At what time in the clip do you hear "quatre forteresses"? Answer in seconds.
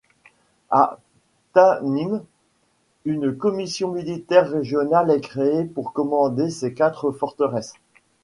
6.73-7.73